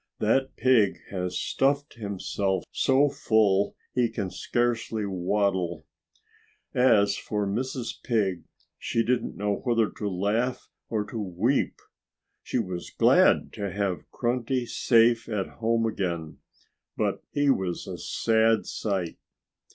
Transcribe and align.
"That 0.17 0.55
pig 0.57 0.97
has 1.11 1.37
stuffed 1.37 1.93
himself 1.93 2.63
so 2.71 3.07
full 3.07 3.75
he 3.93 4.09
can 4.09 4.31
scarcely 4.31 5.05
waddle." 5.05 5.85
As 6.73 7.15
for 7.17 7.45
Mrs. 7.45 8.01
Pig, 8.01 8.45
she 8.79 9.03
didn't 9.03 9.37
know 9.37 9.57
whether 9.57 9.91
to 9.91 10.09
laugh 10.09 10.71
or 10.89 11.05
to 11.11 11.19
weep. 11.19 11.75
She 12.41 12.57
was 12.57 12.89
glad 12.89 13.53
to 13.53 13.69
have 13.71 14.09
Grunty 14.09 14.65
safe 14.65 15.29
at 15.29 15.45
home 15.59 15.85
again; 15.85 16.39
but 16.97 17.21
he 17.29 17.51
was 17.51 17.85
a 17.85 17.99
sad 17.99 18.65
sight. 18.65 19.19